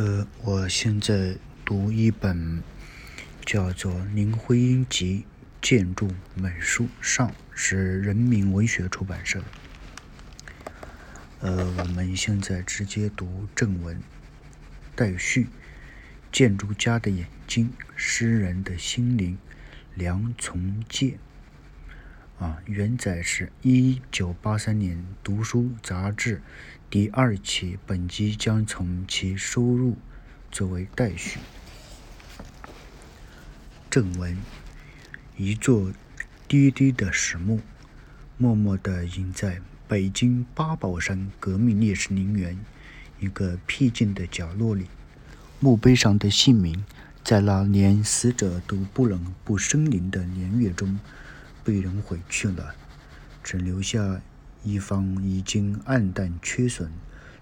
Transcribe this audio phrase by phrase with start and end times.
[0.00, 2.62] 呃，我现在读一本
[3.44, 5.26] 叫做《林徽因集
[5.60, 9.42] 建筑美术上》，是人民文学出版社。
[11.40, 14.00] 呃，我们现在直接读正文。
[14.96, 15.48] 待续：
[16.32, 19.36] 建筑家的眼睛，诗人的心灵。
[19.94, 21.18] 梁从诫。
[22.40, 26.40] 啊，原载是一九八三年《读书》杂志
[26.88, 29.98] 第二期，本集将从其收入
[30.50, 31.38] 作为待续。
[33.90, 34.38] 正文：
[35.36, 35.92] 一座
[36.48, 37.60] 低低的石墓，
[38.38, 42.58] 默默地隐在北京八宝山革命烈士陵园
[43.18, 44.86] 一个僻静的角落里。
[45.58, 46.82] 墓碑上的姓名，
[47.22, 50.98] 在那连死者都不能不生灵的年月中。
[51.64, 52.74] 被人毁去了，
[53.42, 54.20] 只留下
[54.62, 56.90] 一方已经暗淡缺损，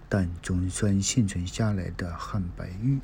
[0.08, 2.98] 但总算幸存下来的汉白玉，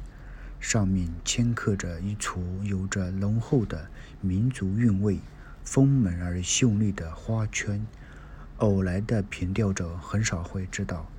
[0.61, 3.89] 上面镌刻着一簇有着浓厚的
[4.21, 5.19] 民族韵味、
[5.65, 7.87] 丰满而秀丽的花圈。
[8.59, 11.11] 偶来的凭吊者很少会知道，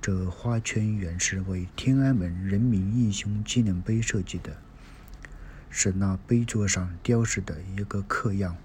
[0.00, 4.56] 这花圈原是为天安门人民英雄纪念碑设计的，
[5.70, 8.56] 是那碑座上雕饰的一个刻样。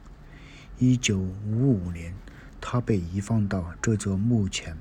[0.82, 2.14] 一九五五年，
[2.62, 4.78] 它被移放到这座墓前，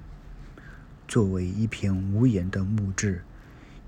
[1.08, 3.24] 作为一片无言的墓志，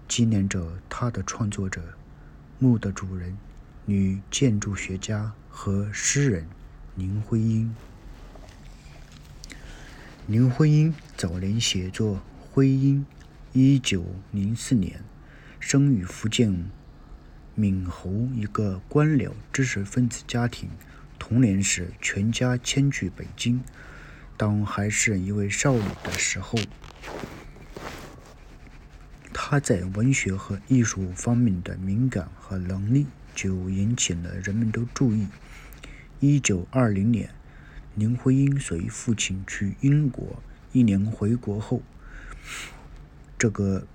[0.09, 1.81] 纪念着它的创作者——
[2.59, 3.39] 墓的主人，
[3.87, 6.49] 女建筑学家和诗人
[6.97, 7.73] 林徽因。
[10.27, 13.07] 林徽因早年写作“徽因”，
[13.55, 15.05] 一九零四年
[15.61, 16.69] 生于福建
[17.55, 20.69] 闽侯一个官僚知识分子家庭。
[21.21, 23.63] 童年时，全家迁居北京。
[24.39, 26.59] 当还是一位少女的时候，
[29.33, 35.29] 她在文学和艺术方面的敏感和能力就引起了人们的注意。
[36.21, 37.29] 一九二零年，
[37.95, 41.83] 林徽因随父亲去英国，一年回国后，
[43.39, 43.87] 这个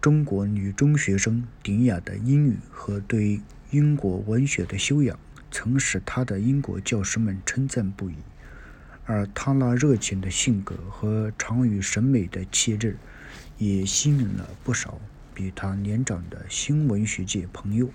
[0.00, 3.40] 中国女中学生典雅的英语和对
[3.72, 5.18] 英国文学的修养。
[5.60, 8.14] 曾使他的英国教师们称赞不已，
[9.06, 12.96] 而他那热情的性格和长于审美的气质，
[13.58, 15.00] 也吸引了不少
[15.34, 17.90] 比他年长的新文学界朋友。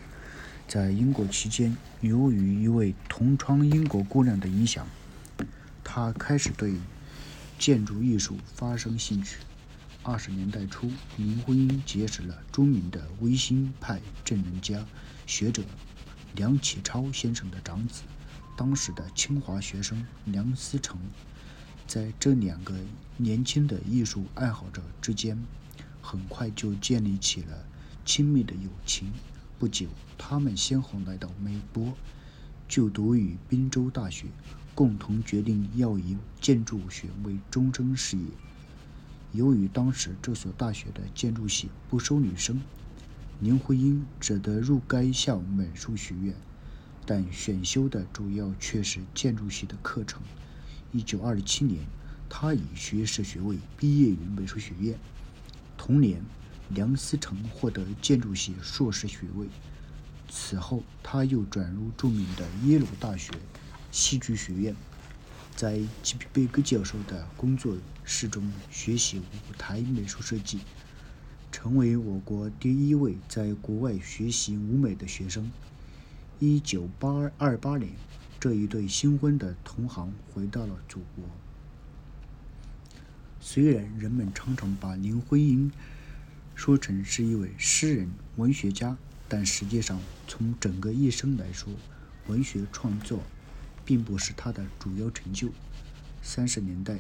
[0.68, 4.86] 在英国期间，由于一位同窗英国姑娘的影响，
[5.86, 6.74] 他开始对
[7.58, 9.38] 建筑艺术发生兴趣。
[10.02, 14.86] 二十年代初，林徽因结识了著名的维新派政治家、
[15.26, 15.64] 学者。
[16.36, 18.02] 梁启超先生的长子，
[18.58, 20.98] 当时的清华学生梁思成，
[21.86, 22.74] 在这两个
[23.18, 25.38] 年轻的艺术爱好者之间，
[26.02, 27.66] 很快就建立起了
[28.04, 29.12] 亲密的友情。
[29.60, 31.94] 不久，他们先后来到美国，
[32.68, 34.26] 就读于宾州大学，
[34.74, 38.24] 共同决定要以建筑学为终身事业。
[39.34, 42.60] 由于当时这所大学的建筑系不收女生。
[43.44, 46.34] 林徽因只得入该校美术学院，
[47.06, 50.22] 但选修的主要却是建筑系的课程。
[50.94, 51.82] 一九二七年，
[52.30, 54.98] 他以学士学位毕业于美术学院。
[55.78, 56.24] 同年，
[56.70, 59.48] 梁思成获得建筑系硕士学位。
[60.30, 63.34] 此后，他又转入著名的耶鲁大学
[63.92, 64.74] 戏剧学院，
[65.54, 67.76] 在吉皮贝格教授的工作
[68.06, 70.62] 室中学习舞台美术设计。
[71.64, 75.50] 成为我国第一位在国外学习舞美的学生。
[76.38, 77.90] 一九八二八年，
[78.38, 81.24] 这一对新婚的同行回到了祖国。
[83.40, 85.72] 虽然人们常常把林徽因
[86.54, 88.98] 说成是一位诗人、文学家，
[89.30, 89.98] 但实际上，
[90.28, 91.72] 从整个一生来说，
[92.28, 93.22] 文学创作
[93.86, 95.48] 并不是他的主要成就。
[96.22, 96.98] 三十年代，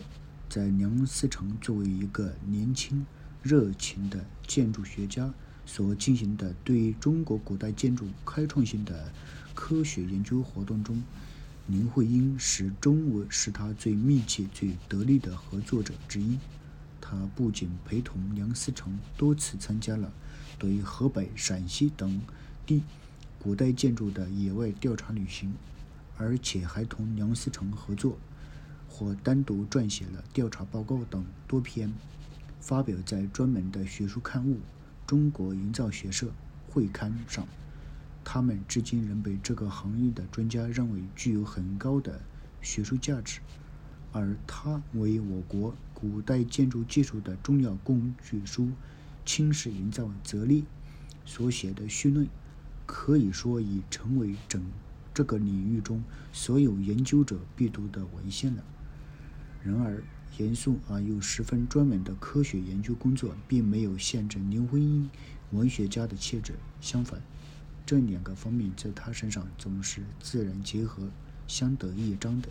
[0.47, 3.05] 在梁思成作为一个年轻。
[3.43, 5.33] 热情的建筑学家
[5.65, 9.11] 所进行的对中国古代建筑开创性的
[9.53, 11.03] 科学研究活动中，
[11.67, 16.39] 林徽因始终为是他最密切、最得力的合作者之一。
[17.01, 20.09] 他不仅陪同梁思成多次参加了
[20.57, 22.21] 对河北、陕西等
[22.65, 22.81] 地
[23.37, 25.53] 古代建筑的野外调查旅行，
[26.17, 28.17] 而且还同梁思成合作，
[28.87, 31.91] 或单独撰写了调查报告等多篇。
[32.63, 34.53] 发表在专门的学术刊物
[35.05, 36.31] 《中国营造学社
[36.69, 37.45] 会刊》上，
[38.23, 42.21] 他们至今仍被这个行业的专家认为具有很高的
[42.61, 43.41] 学术价值。
[44.13, 48.67] 而他为我国古代建筑技术的重要工具书
[49.25, 50.63] 《轻视营造哲理
[51.25, 52.25] 所写的序论，
[52.85, 54.63] 可以说已成为整
[55.13, 56.01] 这个领域中
[56.31, 58.63] 所有研究者必读的文献了。
[59.65, 60.01] 然而，
[60.37, 65.09] 严肃而又十分专门的科学研究工作，并没有限制林徽因
[65.51, 66.53] 文学家的气质。
[66.81, 67.21] 相反，
[67.85, 71.07] 这两个方面在他身上总是自然结合、
[71.47, 72.49] 相得益彰的。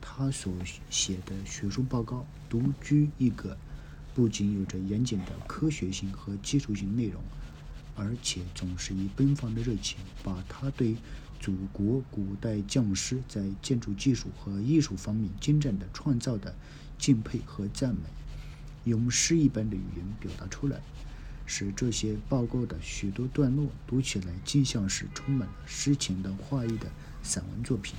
[0.00, 0.54] 他所
[0.88, 3.56] 写的学术报告独具一格，
[4.14, 7.20] 不仅有着严谨的科学性和技术性内容，
[7.94, 10.96] 而且总是以奔放的热情，把他对
[11.40, 16.54] 祖国古代匠师在建筑技术和艺术方面精湛的创造的
[16.98, 18.02] 敬佩和赞美，
[18.84, 20.80] 用诗一般的语言表达出来，
[21.46, 26.90] 使这些报告的许多段落读起来竟像是充满了诗情的画意的
[27.22, 27.94] 散文作品。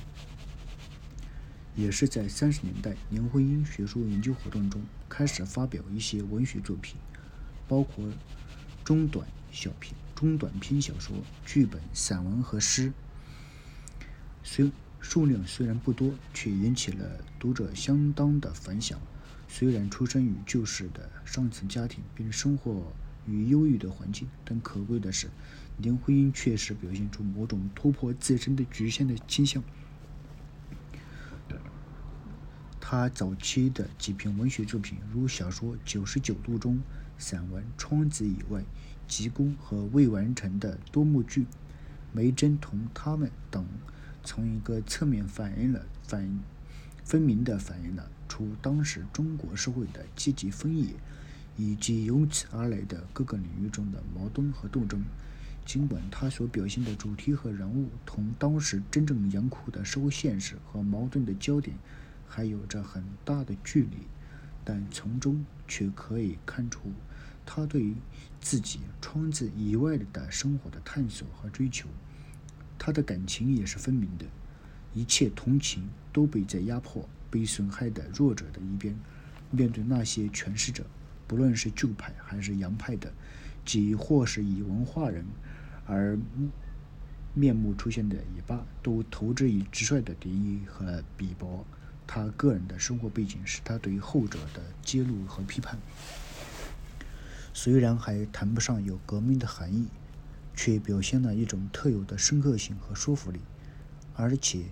[1.76, 6.96] 也是在三十年代，林徽因学术研究活动中开始发表一些文学作品，
[7.66, 8.04] 包括
[8.84, 12.92] 中短小篇、中短篇小说、剧本、散文和诗。
[14.42, 14.70] 虽
[15.00, 17.04] 数量虽然不多，却引起了
[17.38, 18.98] 读者相当的反响。
[19.48, 22.92] 虽然出生于旧式的上层家庭，并生活
[23.26, 25.28] 于忧郁的环境，但可贵的是，
[25.78, 29.62] 林徽因确实表现出某种突破自身的局限的倾向。
[32.78, 36.80] 他早期的几篇文学作品，如小说《九十九度》中、
[37.18, 38.60] 散文《窗子以外》、
[39.06, 41.42] 急功和未完成的多幕剧
[42.12, 43.64] 《梅珍同他们》等，
[44.24, 46.38] 从一个侧面反映了反
[47.04, 50.94] 分明地反映了出当时中国社会的阶级分野，
[51.56, 55.02] 以及由此而来的各个领域中的矛盾和斗争。
[55.66, 61.76] 尽管他所表现的主题和人物同当时真正严酷的社会现实和矛盾的焦点。
[62.32, 63.96] 还有着很大的距离，
[64.64, 66.92] 但从中却可以看出
[67.44, 67.96] 他对于
[68.40, 71.88] 自己窗子以外的生活的探索和追求。
[72.82, 74.24] 他的感情也是分明的，
[74.94, 78.96] 一切同情都被在压迫、被损害的弱者的一边。
[79.50, 80.86] 面对那些权势者，
[81.26, 83.12] 不论是旧派还是洋派的，
[83.66, 85.26] 即或是以文化人
[85.86, 86.18] 而
[87.34, 91.66] 面目出现的也罢，都投之以直率的敌意和鄙薄。
[92.06, 95.78] 他个人的生活背景使他对后者的揭露和批判，
[97.52, 99.86] 虽然还谈不上有革命的含义，
[100.60, 103.40] 却表现了一种特有的深刻性和说服力。
[104.14, 104.64] 而且，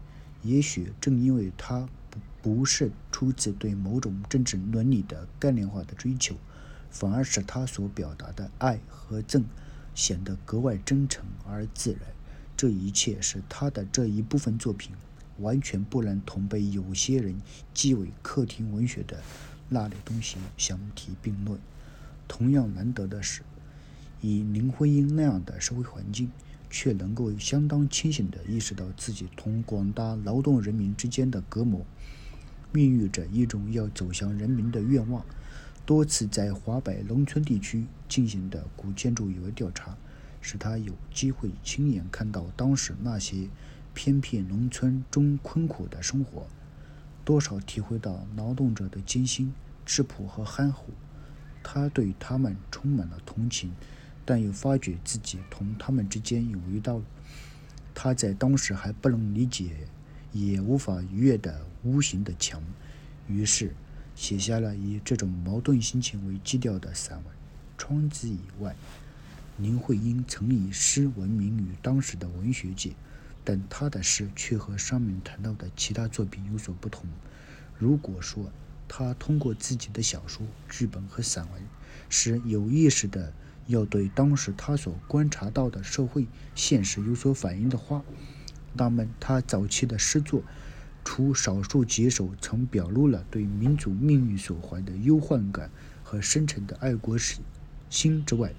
[0.42, 6.36] 也许正因为他不不是出自对某种政治伦理的概念化的追求，
[6.90, 9.44] 反而使他所表达的爱和憎
[9.94, 12.02] 显得格外真诚而自然。
[12.54, 14.92] 这一切使他的这一部分作品。
[15.38, 17.40] 完全不能同被有些人
[17.72, 19.22] 讥为客厅文学的
[19.68, 21.60] 那类东西相提并论。
[22.26, 23.42] 同样难得的是，
[24.20, 26.30] 以林徽因那样的社会环境，
[26.70, 31.84] 却能够相当清醒地意识到自己同广大劳动人民之间的隔膜，
[32.72, 35.24] 孕育着一种要走向人民的愿望。
[35.86, 39.96] 多次在华北农村地区进行的古建筑有调查，
[40.40, 43.48] 使他有机会亲眼看到当时那些。
[43.94, 46.46] 偏僻农村中困苦的生活，
[47.24, 49.52] 多少体会到劳动者的艰辛、
[49.84, 50.84] 质朴和憨厚。
[51.64, 53.72] 他对他们充满了同情，
[54.28, 57.00] 但又发觉自己同他们之间有一道
[57.94, 59.70] 他在当时还不能理解、
[60.34, 62.62] 也无法逾越的无形的墙。
[63.26, 63.72] 于是，
[64.14, 67.24] 写下了以这种矛盾心情为基调的散文
[67.78, 68.72] 《窗子以外》。
[69.62, 72.92] 林徽因曾以诗闻名于当时的文学界。
[73.44, 77.06] 但他的诗却和上面谈到的其他作品有所不同。
[77.78, 78.52] 如果说
[78.86, 81.62] 他通过自己的小说、剧本和散文，
[82.10, 83.32] 是有意识的
[83.68, 88.02] 要对当时他所观察到的社会现实有所反映的话，
[88.72, 90.42] 那么他早期的诗作，
[91.04, 95.70] 除少数几首曾表露了对民族命运所怀的忧患感
[96.02, 97.16] 和深沉的爱国
[97.90, 98.52] 心之外，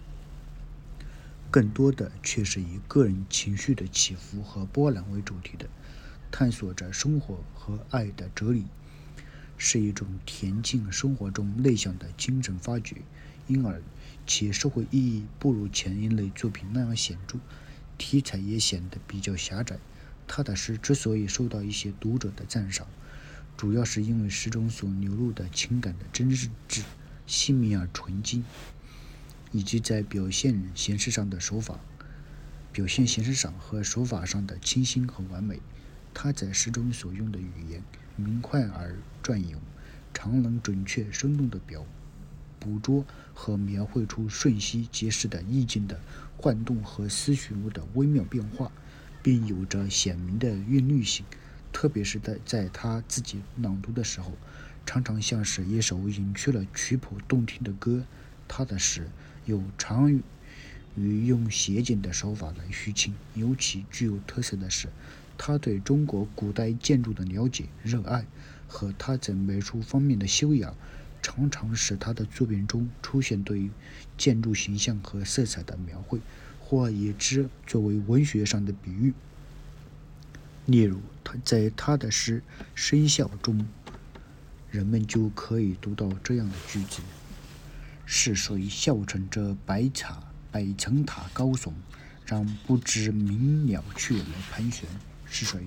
[1.49, 5.67] 更多的却是以个人情绪的起伏和波澜为主题的，
[6.29, 8.65] 探索着生活和爱的哲理，
[9.57, 12.97] 是一种恬静生活中内向的精神发掘，
[13.49, 13.81] 因而
[14.25, 17.39] 其社会意义不如前一类作品那样显著，
[17.97, 19.77] 题材也显得比较狭窄。
[20.27, 22.87] 他的诗之所以受到一些读者的赞赏，
[23.57, 26.49] 主要是因为诗中所流露的情感的真挚、
[27.27, 28.45] 细密而纯净。
[29.51, 31.79] 以及在表现形式上的手法，
[32.71, 35.59] 表现形式上和手法上的清新和完美。
[36.13, 37.83] 他在诗中所用的语言
[38.15, 39.59] 明快而隽永，
[40.13, 41.83] 常能准确生动地表
[42.59, 45.99] 捕捉和描绘出瞬息即逝的意境的
[46.37, 48.71] 晃动和思绪物的微妙变化，
[49.23, 51.25] 并有着鲜明的韵律性。
[51.71, 54.33] 特别是在在他自己朗读的时候，
[54.85, 58.03] 常常像是一首隐去了曲谱动听的歌。
[58.47, 59.07] 他的诗
[59.45, 60.11] 有常
[60.95, 64.89] 于用写景的手法来抒情，尤其具有特色的是。
[65.37, 68.25] 他对中国古代建筑的了解、热爱
[68.67, 70.75] 和他在美术方面的修养，
[71.29, 73.69] 常常使他的作品中出现对
[74.17, 76.19] 建筑形象和色彩的描绘，
[76.59, 79.13] 或以之作为文学上的比喻。
[80.65, 82.41] 例如，他在他的诗
[82.73, 83.63] 《生肖》中，
[84.71, 87.03] 人们就可以读到这样的句子
[88.07, 91.73] ：“是谁笑乘着百塔百层塔高耸，
[92.25, 94.89] 让不知名鸟雀来盘旋？”
[95.29, 95.61] 是谁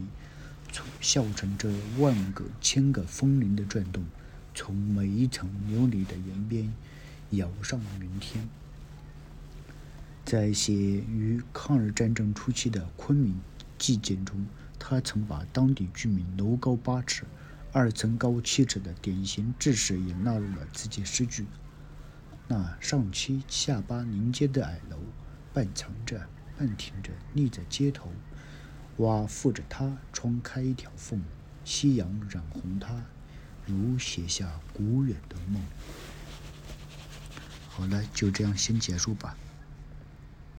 [1.00, 4.04] 笑乘着万个千个风铃的转动，
[4.54, 6.72] 从每一层琉璃的檐边
[7.30, 8.48] 摇上云天？
[10.24, 13.40] 在写于抗日战争初期的昆明
[13.78, 14.46] 纪简中，
[14.78, 17.24] 他曾把当地居民楼高八尺、
[17.72, 21.46] 二层高七尺的典型制式也纳入了自己诗句。
[22.48, 24.98] 那上七下八临街的矮楼，
[25.52, 26.28] 半藏着
[26.58, 28.10] 半挺着立在街头。
[28.98, 31.22] 瓦附着它，窗开一条缝，
[31.64, 33.02] 夕阳染红它，
[33.66, 35.62] 如写下古远的梦。
[37.68, 39.36] 好了，就这样先结束吧。